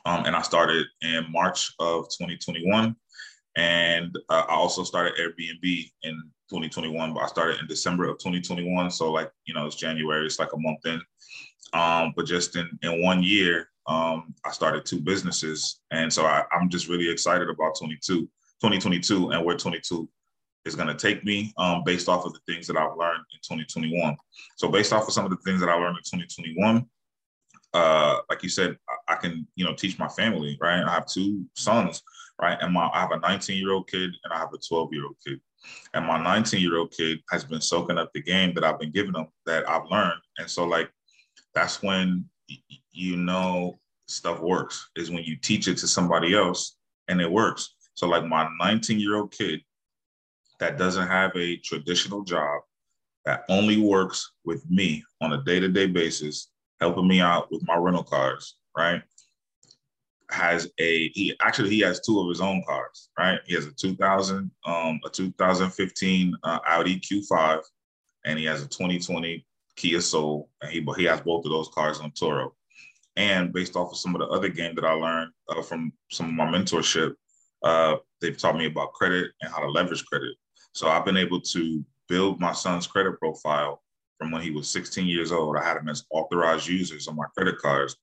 [0.06, 2.95] Um, and I started in March of 2021.
[3.56, 6.13] And uh, I also started Airbnb in
[6.49, 8.91] 2021, but I started in December of 2021.
[8.91, 11.02] So like, you know, it's January, it's like a month in.
[11.73, 15.82] Um, but just in, in one year, um, I started two businesses.
[15.91, 18.21] And so I, I'm just really excited about 22,
[18.62, 20.08] 2022 and where 22
[20.69, 23.39] is going to take me um, based off of the things that I've learned in
[23.41, 24.15] 2021.
[24.55, 26.86] So based off of some of the things that I learned in 2021,
[27.73, 30.84] uh, like you said, I, I can, you know, teach my family, right?
[30.84, 32.01] I have two sons,
[32.41, 32.58] right?
[32.62, 35.05] And my I have a 19 year old kid and I have a 12 year
[35.05, 35.41] old kid.
[35.93, 38.91] And my 19 year old kid has been soaking up the game that I've been
[38.91, 40.21] giving them that I've learned.
[40.38, 40.89] And so, like,
[41.53, 42.25] that's when
[42.91, 46.77] you know stuff works is when you teach it to somebody else
[47.08, 47.75] and it works.
[47.93, 49.62] So, like, my 19 year old kid
[50.60, 52.62] that doesn't have a traditional job
[53.26, 57.65] that only works with me on a day to day basis helping me out with
[57.67, 59.02] my rental cars, right?
[60.32, 63.39] Has a he actually he has two of his own cars, right?
[63.45, 67.62] He has a 2000 um a 2015 uh, Audi Q5
[68.26, 69.45] and he has a 2020
[69.76, 72.52] Kia Soul and he he has both of those cars on Turo.
[73.15, 76.28] And based off of some of the other game that I learned uh, from some
[76.28, 77.15] of my mentorship,
[77.63, 80.36] uh, they've taught me about credit and how to leverage credit.
[80.80, 83.84] So I've been able to build my son's credit profile
[84.18, 85.58] from when he was 16 years old.
[85.58, 87.98] I had him as authorized users on my credit cards.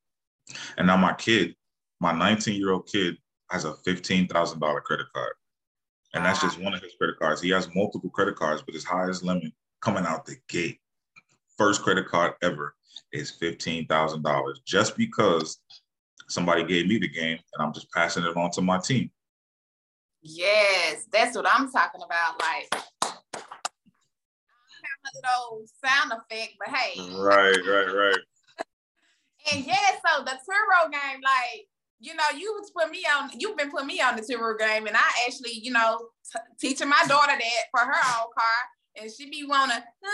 [0.77, 1.57] And now my kid,
[2.01, 3.17] my 19 year old kid,
[3.51, 5.33] has a $15,000 credit card.
[6.13, 7.41] And that's just one of his credit cards.
[7.41, 10.79] He has multiple credit cards, but his highest limit coming out the gate,
[11.57, 12.75] first credit card ever,
[13.11, 15.61] is $15,000 just because
[16.29, 19.11] somebody gave me the game and I'm just passing it on to my team.
[20.29, 22.41] Yes, that's what I'm talking about.
[22.41, 22.83] Like,
[25.15, 27.01] little sound effect, but hey.
[27.17, 28.19] Right, right, right.
[29.53, 31.69] and yeah, so the Turo game, like,
[32.01, 34.87] you know, you was put me on, you've been putting me on the Turo game,
[34.87, 38.59] and I actually, you know, t- teaching my daughter that for her own car,
[39.01, 40.11] and she be wanna, no,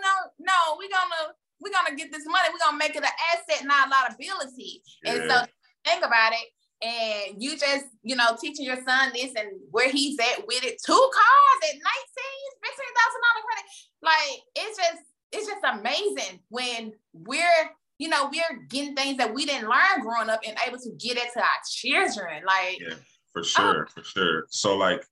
[0.00, 3.66] no, no, we gonna, we gonna get this money, we gonna make it an asset,
[3.66, 4.82] not a liability.
[5.02, 5.12] Yeah.
[5.12, 5.44] And so
[5.84, 6.48] think about it,
[6.84, 10.80] and you just, you know, teaching your son this and where he's at with it.
[10.84, 12.74] Two cars at 19, $15,000
[13.44, 13.64] credit.
[14.02, 19.46] Like it's just, it's just amazing when we're, you know, we're getting things that we
[19.46, 22.44] didn't learn growing up and able to get it to our children.
[22.46, 22.94] Like yeah,
[23.32, 23.92] for sure, oh.
[23.94, 24.44] for sure.
[24.50, 25.04] So like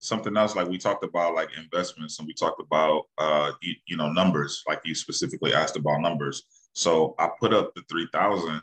[0.00, 3.96] something else, like we talked about like investments and we talked about uh you, you
[3.96, 6.42] know numbers, like you specifically asked about numbers.
[6.72, 8.62] So I put up the 3000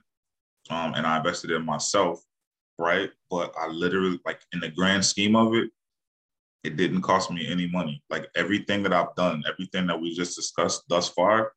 [0.70, 2.22] um, and I invested in myself
[2.78, 3.10] right?
[3.30, 5.70] But I literally, like, in the grand scheme of it,
[6.64, 8.04] it didn't cost me any money.
[8.10, 11.54] Like everything that I've done, everything that we just discussed thus far,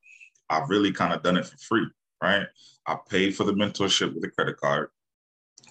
[0.49, 1.87] I've really kind of done it for free,
[2.23, 2.47] right?
[2.87, 4.89] I paid for the mentorship with a credit card.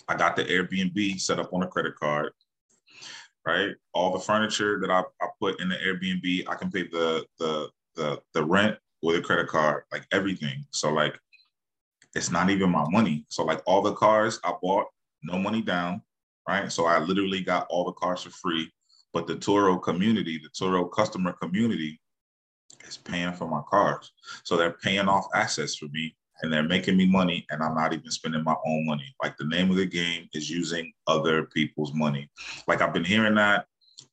[0.08, 2.34] I got the Airbnb set up on a credit card,
[3.46, 3.76] right?
[3.94, 7.70] All the furniture that I, I put in the Airbnb, I can pay the the
[7.96, 10.66] the the rent with a credit card, like everything.
[10.72, 11.18] So like
[12.16, 13.26] it's not even my money.
[13.30, 14.88] So like all the cars I bought,
[15.24, 16.02] no money down,
[16.48, 16.72] right?
[16.72, 18.72] So I literally got all the cars for free.
[19.14, 22.00] But the Turo community, the Turo customer community
[22.88, 24.12] is paying for my cars.
[24.44, 27.94] So they're paying off assets for me and they're making me money and I'm not
[27.94, 29.14] even spending my own money.
[29.22, 32.30] Like the name of the game is using other people's money.
[32.68, 33.66] Like I've been hearing that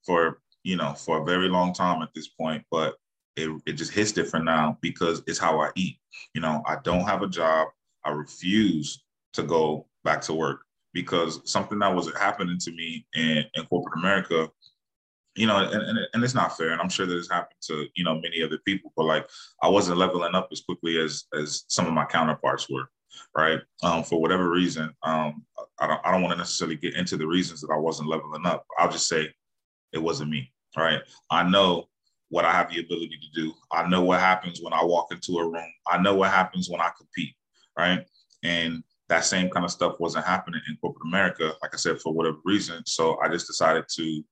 [0.04, 2.96] for, you know, for a very long time at this point, but
[3.36, 5.98] it, it just hits different now because it's how I eat.
[6.34, 7.68] You know, I don't have a job.
[8.04, 10.65] I refuse to go back to work
[10.96, 14.48] because something that was happening to me in, in corporate America,
[15.34, 16.70] you know, and, and, and it's not fair.
[16.70, 19.28] And I'm sure that it's happened to, you know, many other people, but like
[19.62, 22.88] I wasn't leveling up as quickly as as some of my counterparts were,
[23.36, 23.60] right?
[23.82, 24.90] Um, for whatever reason.
[25.02, 25.44] Um,
[25.78, 28.46] I don't I don't want to necessarily get into the reasons that I wasn't leveling
[28.46, 28.64] up.
[28.78, 29.28] I'll just say
[29.92, 30.50] it wasn't me.
[30.78, 31.02] Right.
[31.30, 31.88] I know
[32.30, 33.52] what I have the ability to do.
[33.70, 35.72] I know what happens when I walk into a room.
[35.86, 37.34] I know what happens when I compete,
[37.78, 38.06] right?
[38.42, 42.12] And that same kind of stuff wasn't happening in corporate America, like I said, for
[42.12, 42.82] whatever reason.
[42.86, 44.22] So I just decided to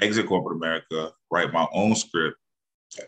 [0.00, 2.36] exit corporate America, write my own script,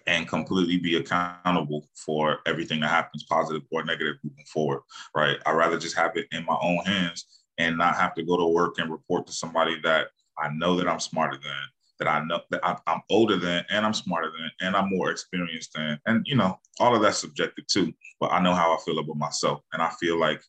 [0.06, 4.82] and completely be accountable for everything that happens, positive or negative, moving forward.
[5.14, 5.38] Right?
[5.44, 7.24] I'd rather just have it in my own hands
[7.58, 10.88] and not have to go to work and report to somebody that I know that
[10.88, 11.52] I'm smarter than,
[11.98, 15.72] that I know that I'm older than and I'm smarter than and I'm more experienced
[15.74, 15.98] than.
[16.06, 17.92] And, you know, all of that's subjective too.
[18.20, 19.62] But I know how I feel about myself.
[19.72, 20.40] And I feel like,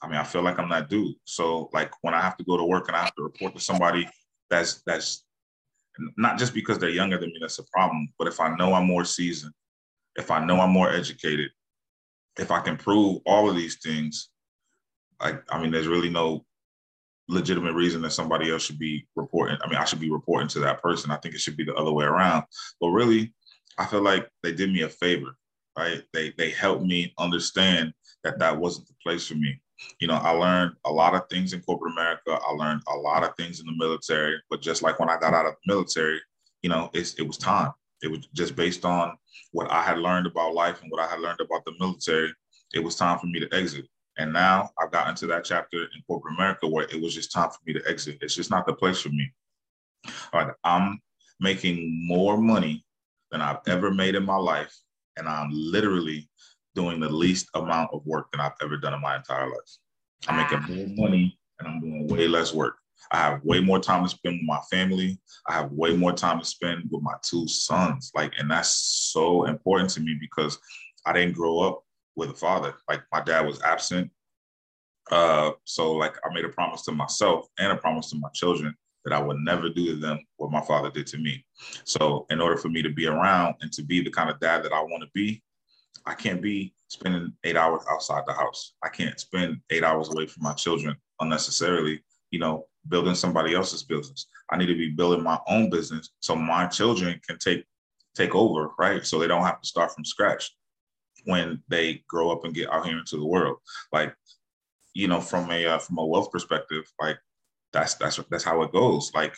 [0.00, 1.16] I mean, I feel like I'm that dude.
[1.24, 3.60] So like when I have to go to work and I have to report to
[3.60, 4.08] somebody
[4.50, 5.24] that's that's
[6.16, 8.08] not just because they're younger than me, that's a problem.
[8.18, 9.52] But if I know I'm more seasoned,
[10.16, 11.50] if I know I'm more educated,
[12.38, 14.30] if I can prove all of these things,
[15.20, 16.44] like I mean, there's really no
[17.28, 19.58] legitimate reason that somebody else should be reporting.
[19.62, 21.10] I mean, I should be reporting to that person.
[21.10, 22.44] I think it should be the other way around.
[22.80, 23.34] But really,
[23.78, 25.36] I feel like they did me a favor,
[25.76, 26.02] right?
[26.12, 27.92] They they helped me understand
[28.24, 29.60] that that wasn't the place for me.
[30.00, 32.38] You know, I learned a lot of things in corporate America.
[32.46, 34.40] I learned a lot of things in the military.
[34.50, 36.20] But just like when I got out of the military,
[36.62, 37.72] you know, it was time.
[38.02, 39.16] It was just based on
[39.52, 42.32] what I had learned about life and what I had learned about the military.
[42.74, 43.86] It was time for me to exit.
[44.18, 47.50] And now I've gotten to that chapter in corporate America where it was just time
[47.50, 48.18] for me to exit.
[48.20, 49.32] It's just not the place for me.
[50.32, 51.00] All right, I'm
[51.40, 52.84] making more money
[53.30, 54.76] than I've ever made in my life.
[55.16, 56.28] And I'm literally
[56.78, 59.72] doing the least amount of work than I've ever done in my entire life.
[60.28, 62.76] I'm making more money and I'm doing way less work.
[63.10, 65.18] I have way more time to spend with my family.
[65.48, 68.12] I have way more time to spend with my two sons.
[68.14, 68.70] Like, and that's
[69.12, 70.56] so important to me because
[71.04, 71.82] I didn't grow up
[72.14, 72.74] with a father.
[72.88, 74.08] Like my dad was absent.
[75.10, 78.72] Uh, so like I made a promise to myself and a promise to my children
[79.04, 81.44] that I would never do to them what my father did to me.
[81.84, 84.62] So in order for me to be around and to be the kind of dad
[84.62, 85.42] that I want to be,
[86.06, 88.74] I can't be spending eight hours outside the house.
[88.82, 93.82] I can't spend eight hours away from my children unnecessarily, you know, building somebody else's
[93.82, 94.26] business.
[94.50, 97.64] I need to be building my own business so my children can take
[98.14, 99.04] take over, right?
[99.06, 100.50] So they don't have to start from scratch
[101.24, 103.58] when they grow up and get out here into the world.
[103.92, 104.14] Like,
[104.94, 107.18] you know, from a uh, from a wealth perspective, like
[107.72, 109.12] that's that's that's how it goes.
[109.14, 109.36] Like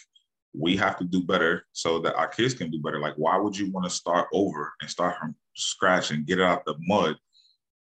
[0.53, 3.01] we have to do better so that our kids can do better.
[3.01, 6.45] Like, why would you want to start over and start from scratch and get it
[6.45, 7.17] out the mud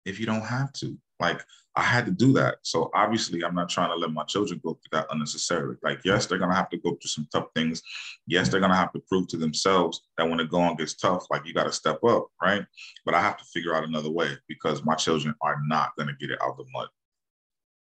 [0.06, 0.98] if you don't have to?
[1.20, 1.42] Like,
[1.78, 2.60] I had to do that.
[2.62, 5.76] So obviously, I'm not trying to let my children go through that unnecessarily.
[5.84, 7.82] Like, yes, they're gonna have to go through some tough things.
[8.28, 11.46] Yes, they're gonna have to prove to themselves that when the going gets tough, like
[11.46, 12.66] you got to step up, right?
[13.04, 16.32] But I have to figure out another way because my children are not gonna get
[16.32, 16.88] it out the mud.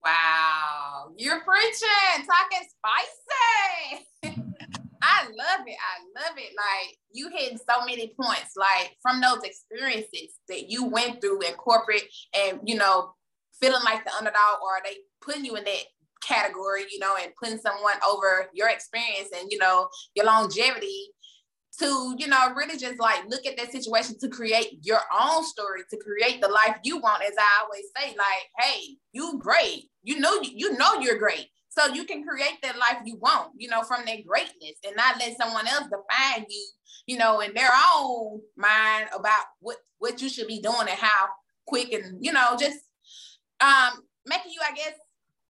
[0.03, 0.46] Wow,
[1.17, 4.41] you're preaching, talking spicy.
[5.01, 5.77] I love it.
[5.77, 6.53] I love it.
[6.55, 11.53] Like you hitting so many points, like from those experiences that you went through in
[11.53, 12.03] corporate
[12.35, 13.13] and you know,
[13.61, 15.83] feeling like the underdog, or they putting you in that
[16.23, 21.09] category, you know, and putting someone over your experience and you know your longevity
[21.79, 25.81] to you know really just like look at that situation to create your own story
[25.89, 29.89] to create the life you want as i always say like hey you great.
[30.03, 31.47] You know you know you're great.
[31.69, 35.19] So you can create that life you want, you know, from that greatness and not
[35.19, 36.67] let someone else define you,
[37.05, 41.27] you know, in their own mind about what what you should be doing and how
[41.67, 42.79] quick and you know, just
[43.59, 44.93] um making you, I guess,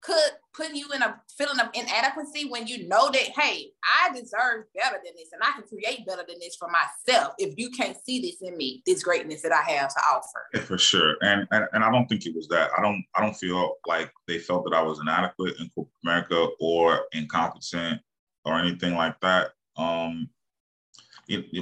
[0.06, 4.66] could put you in a feeling of inadequacy when you know that hey i deserve
[4.76, 7.98] better than this and i can create better than this for myself if you can't
[8.06, 11.48] see this in me this greatness that i have to offer yeah, for sure and,
[11.52, 14.38] and and i don't think it was that i don't i don't feel like they
[14.38, 18.00] felt that i was inadequate in corporate america or incompetent
[18.46, 20.30] or anything like that um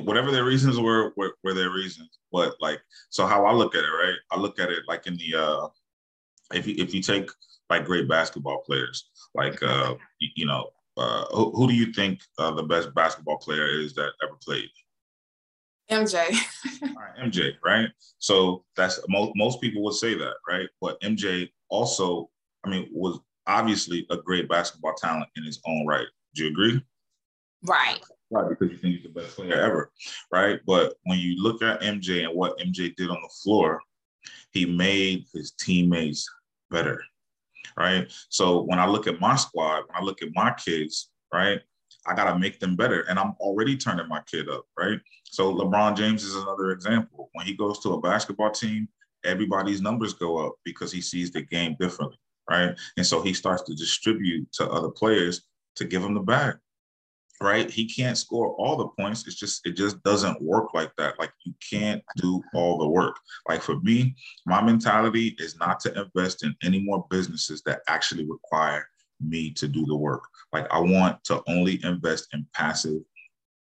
[0.04, 2.20] whatever their reasons were, were, were their reasons.
[2.32, 4.16] But like, so how I look at it, right?
[4.32, 5.68] I look at it like in the uh,
[6.54, 7.30] if you if you take
[7.70, 12.52] like great basketball players, like uh, you know, uh, who, who do you think uh,
[12.52, 14.70] the best basketball player is that ever played?
[15.90, 16.16] MJ.
[16.96, 17.90] right, MJ, right?
[18.20, 20.70] So that's most most people would say that, right?
[20.82, 22.30] But MJ also,
[22.64, 26.08] I mean, was obviously a great basketball talent in his own right.
[26.36, 26.82] Do you agree?
[27.64, 28.00] Right.
[28.32, 29.92] Right, because you think he's the best player ever,
[30.32, 30.60] right?
[30.66, 33.80] But when you look at MJ and what MJ did on the floor,
[34.52, 36.28] he made his teammates
[36.72, 37.04] better,
[37.78, 38.12] right?
[38.30, 41.60] So when I look at my squad, when I look at my kids, right,
[42.06, 43.02] I got to make them better.
[43.02, 45.00] And I'm already turning my kid up, right?
[45.26, 47.30] So LeBron James is another example.
[47.34, 48.88] When he goes to a basketball team,
[49.24, 52.18] everybody's numbers go up because he sees the game differently,
[52.50, 52.78] right?
[52.98, 55.44] And so he starts to distribute to other players
[55.76, 56.56] to give them the bag
[57.42, 57.70] right?
[57.70, 59.26] He can't score all the points.
[59.28, 61.20] It's just it just doesn't work like that.
[61.20, 63.18] Like you can't do all the work.
[63.48, 64.16] Like for me,
[64.46, 68.88] my mentality is not to invest in any more businesses that actually require
[69.20, 70.24] me to do the work.
[70.52, 73.02] Like I want to only invest in passive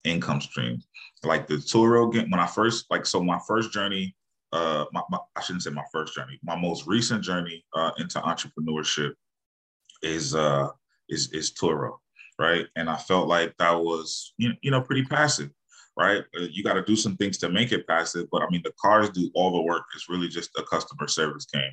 [0.05, 0.87] income streams.
[1.23, 4.15] Like the Turo game when I first like so my first journey
[4.53, 6.39] uh my, my, I shouldn't say my first journey.
[6.43, 9.13] My most recent journey uh into entrepreneurship
[10.03, 10.69] is uh
[11.09, 11.99] is is Turo
[12.41, 12.67] right?
[12.75, 15.51] And I felt like that was you know pretty passive,
[15.97, 16.25] right?
[16.37, 18.73] Uh, you got to do some things to make it passive, but I mean the
[18.81, 19.85] cars do all the work.
[19.95, 21.73] It's really just a customer service game.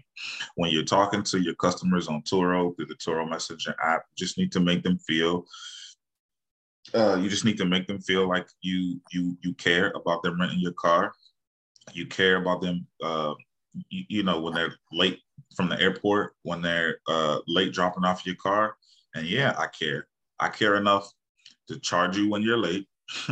[0.55, 4.37] When you're talking to your customers on Turo through the Turo Messenger app, you just
[4.37, 5.45] need to make them feel.
[6.93, 10.39] Uh, you just need to make them feel like you you you care about them
[10.39, 11.13] renting your car.
[11.93, 12.85] You care about them.
[13.01, 13.35] Uh,
[13.89, 15.19] you, you know when they're late
[15.55, 18.75] from the airport, when they're uh, late dropping off your car,
[19.15, 20.07] and yeah, I care
[20.39, 21.11] I care enough
[21.67, 22.87] to charge you when you're late,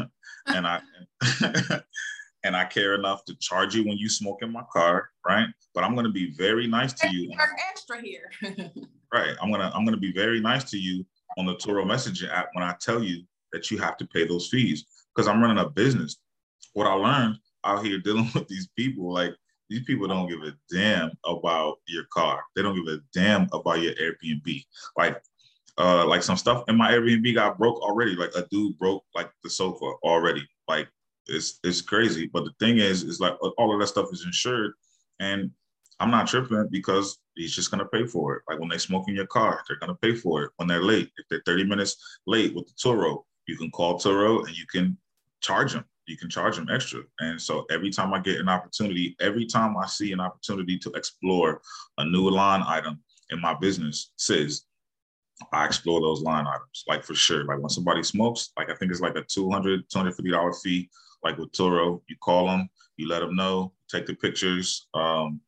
[0.48, 0.82] and I
[2.44, 5.48] and I care enough to charge you when you smoke in my car, right?
[5.74, 7.32] But I'm gonna be very nice to you.
[7.70, 8.32] extra here.
[9.14, 9.36] right.
[9.42, 11.06] I'm gonna I'm gonna be very nice to you
[11.38, 14.48] on the Turo Messenger app when I tell you that you have to pay those
[14.48, 16.18] fees because I'm running a business.
[16.74, 19.34] What I learned out here dealing with these people, like
[19.70, 22.44] these people don't give a damn about your car.
[22.56, 24.66] They don't give a damn about your Airbnb.
[24.98, 25.22] Like
[25.78, 28.16] uh, like some stuff in my Airbnb got broke already.
[28.16, 30.48] Like a dude broke like the sofa already.
[30.68, 30.88] Like
[31.28, 32.30] it's it's crazy.
[32.32, 34.74] But the thing is, is like all of that stuff is insured,
[35.20, 35.52] and
[36.00, 38.44] I'm not tripping because he's just gonna pay for it.
[38.50, 40.52] Like when they smoke in your car, they're gonna pay for it.
[40.58, 44.46] When they're late, if they're 30 minutes late with the Turo, you can call Turo
[44.48, 44.98] and you can
[45.42, 45.86] charge them.
[46.08, 47.02] You can charge them extra.
[47.20, 50.92] And so every time I get an opportunity, every time I see an opportunity to
[50.92, 51.62] explore
[51.98, 53.00] a new line item
[53.32, 54.66] in my business, says
[55.52, 57.44] I explore those line items, like for sure.
[57.44, 60.90] Like when somebody smokes, like I think it's like a 200 $250 fee.
[61.24, 65.42] Like with Turo, you call them, you let them know, take the pictures, um,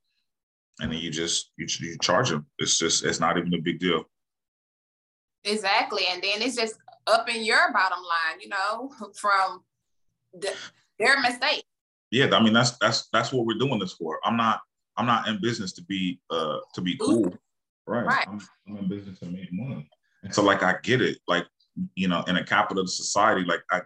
[0.79, 2.45] and then you just you, you charge them.
[2.57, 4.03] It's just it's not even a big deal.
[5.43, 9.63] Exactly, and then it's just up in your bottom line, you know, from
[10.33, 10.53] the,
[10.99, 11.63] their mistake.
[12.11, 14.19] Yeah, I mean that's that's that's what we're doing this for.
[14.23, 14.61] I'm not
[14.97, 17.33] I'm not in business to be uh to be cool.
[17.87, 18.05] Right.
[18.05, 18.27] right.
[18.27, 19.89] I'm, I'm in business to make money.
[20.23, 21.19] And so like I get it.
[21.27, 21.45] Like,
[21.95, 23.81] you know, in a capitalist society, like I,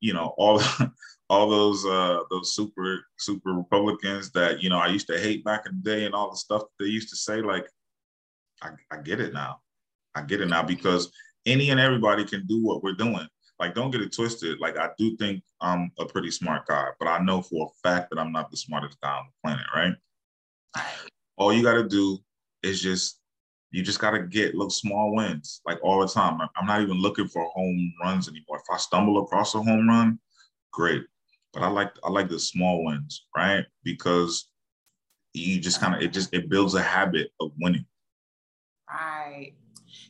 [0.00, 0.62] you know, all
[1.30, 5.66] all those uh those super super Republicans that, you know, I used to hate back
[5.66, 7.68] in the day and all the stuff they used to say, like,
[8.62, 9.60] I, I get it now.
[10.14, 11.12] I get it now because
[11.44, 13.26] any and everybody can do what we're doing.
[13.58, 14.58] Like, don't get it twisted.
[14.58, 18.10] Like, I do think I'm a pretty smart guy, but I know for a fact
[18.10, 19.94] that I'm not the smartest guy on the planet, right?
[21.36, 22.18] All you got to do
[22.62, 23.20] is just
[23.74, 26.38] you just got to get little small wins like all the time.
[26.56, 28.58] I'm not even looking for home runs anymore.
[28.58, 30.20] If I stumble across a home run,
[30.72, 31.02] great.
[31.52, 33.64] But I like I like the small wins, right?
[33.82, 34.48] Because
[35.32, 37.84] you just kind of it just it builds a habit of winning.
[38.88, 39.54] Right.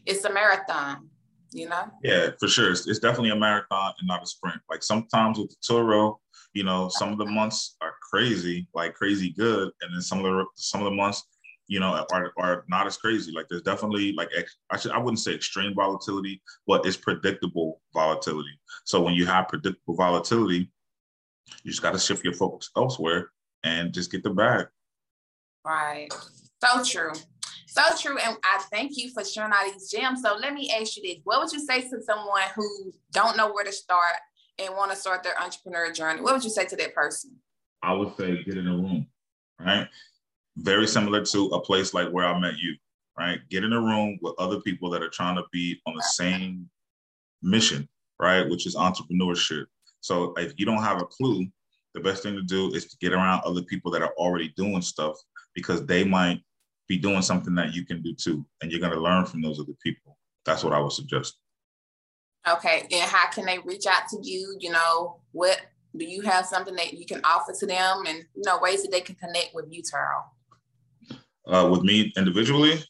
[0.04, 1.08] It's a marathon,
[1.50, 1.90] you know?
[2.02, 2.70] Yeah, for sure.
[2.70, 4.60] It's, it's definitely a marathon and not a sprint.
[4.68, 6.16] Like sometimes with the Turo,
[6.52, 10.24] you know, some of the months are crazy, like crazy good, and then some of
[10.24, 11.22] the some of the months
[11.66, 13.32] you know, are, are not as crazy.
[13.32, 14.30] Like there's definitely like
[14.70, 18.58] I should I wouldn't say extreme volatility, but it's predictable volatility.
[18.84, 20.70] So when you have predictable volatility,
[21.62, 23.30] you just got to shift your focus elsewhere
[23.62, 24.66] and just get the bag.
[25.64, 26.08] Right.
[26.62, 27.12] So true.
[27.66, 28.18] So true.
[28.18, 30.22] And I thank you for sharing all these gems.
[30.22, 31.22] So let me ask you this.
[31.24, 34.14] What would you say to someone who don't know where to start
[34.58, 36.20] and want to start their entrepreneur journey?
[36.20, 37.36] What would you say to that person?
[37.82, 39.06] I would say get in a room,
[39.58, 39.88] right?
[40.56, 42.76] Very similar to a place like where I met you,
[43.18, 43.40] right?
[43.50, 46.68] Get in a room with other people that are trying to be on the same
[47.42, 47.88] mission,
[48.20, 48.48] right?
[48.48, 49.66] Which is entrepreneurship.
[50.00, 51.46] So if you don't have a clue,
[51.94, 54.82] the best thing to do is to get around other people that are already doing
[54.82, 55.16] stuff
[55.54, 56.42] because they might
[56.88, 58.44] be doing something that you can do too.
[58.60, 60.18] And you're going to learn from those other people.
[60.44, 61.36] That's what I would suggest.
[62.46, 62.86] Okay.
[62.92, 64.56] And how can they reach out to you?
[64.60, 65.60] You know, what
[65.96, 68.90] do you have something that you can offer to them and, you know, ways that
[68.90, 70.24] they can connect with you, Tarryl?
[71.46, 72.82] Uh, with me individually?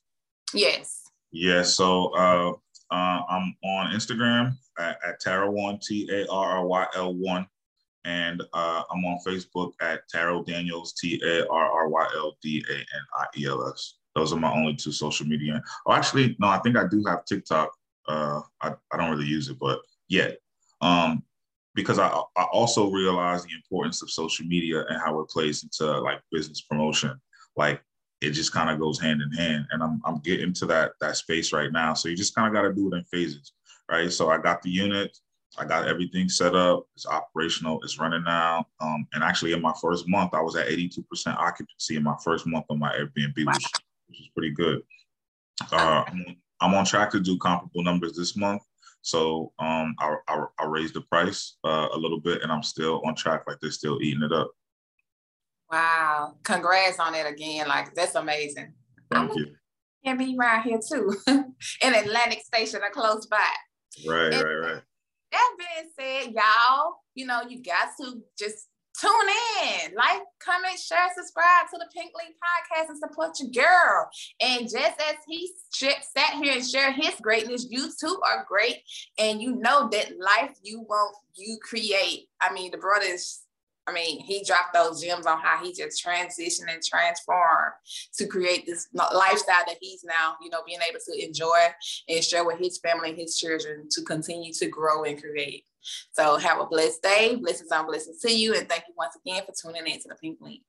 [0.52, 1.02] Yes.
[1.32, 1.62] Yeah.
[1.62, 2.52] So uh,
[2.90, 7.46] uh, I'm on Instagram at, at Tarryl1, T A R R Y L 1.
[8.06, 12.64] And uh, I'm on Facebook at Tarryl Daniels, T A R R Y L D
[12.70, 12.84] A N
[13.18, 13.96] I E L S.
[14.14, 15.62] Those are my only two social media.
[15.86, 17.72] Oh, actually, no, I think I do have TikTok.
[18.06, 20.38] Uh, I, I don't really use it, but yet.
[20.80, 21.24] Um,
[21.74, 25.98] because I, I also realize the importance of social media and how it plays into
[26.00, 27.20] like business promotion.
[27.56, 27.82] Like
[28.20, 29.66] it just kind of goes hand in hand.
[29.70, 31.94] And I'm, I'm getting to that, that space right now.
[31.94, 33.52] So you just kind of got to do it in phases,
[33.90, 34.12] right?
[34.12, 35.16] So I got the unit,
[35.58, 36.86] I got everything set up.
[36.94, 37.80] It's operational.
[37.82, 38.66] It's running now.
[38.80, 41.04] Um, and actually, in my first month, I was at 82%
[41.36, 43.70] occupancy in my first month on my Airbnb, which,
[44.08, 44.82] which is pretty good.
[45.70, 46.04] Uh,
[46.60, 48.62] I'm, on track to do comparable numbers this month.
[49.02, 53.02] So um, I, I, I raised the price uh, a little bit, and I'm still
[53.06, 53.44] on track.
[53.46, 54.50] Like they're still eating it up.
[55.70, 56.34] Wow.
[56.42, 57.68] Congrats on it again.
[57.68, 58.72] Like that's amazing.
[59.10, 59.54] Thank I'm you.
[60.04, 61.14] Can be right here too.
[61.82, 63.38] in Atlantic Station or close by.
[64.06, 64.82] Right, and right, right.
[65.32, 68.68] That being said, y'all, you know, you got to just
[69.00, 69.10] tune
[69.62, 74.08] in, like, comment, share, subscribe to the Pink Link podcast and support your girl.
[74.40, 78.82] And just as he sat here and shared his greatness, you too are great.
[79.18, 82.28] And you know that life you want, you create.
[82.40, 83.43] I mean, the brother is
[83.86, 87.72] I mean, he dropped those gems on how he just transitioned and transformed
[88.14, 91.68] to create this lifestyle that he's now, you know, being able to enjoy
[92.08, 95.64] and share with his family his children to continue to grow and create.
[96.12, 97.36] So have a blessed day.
[97.36, 98.54] Blessings on blessings to you.
[98.54, 100.62] And thank you once again for tuning in to the Pink Link.